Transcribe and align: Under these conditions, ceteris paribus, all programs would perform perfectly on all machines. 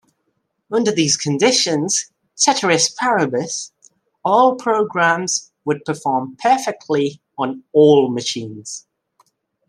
Under 0.71 0.91
these 0.91 1.15
conditions, 1.15 2.11
ceteris 2.33 2.89
paribus, 2.89 3.71
all 4.25 4.55
programs 4.55 5.51
would 5.63 5.85
perform 5.85 6.37
perfectly 6.41 7.21
on 7.37 7.63
all 7.71 8.09
machines. 8.09 8.87